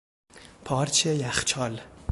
پارچ 0.65 1.05
یخچال 1.05 1.81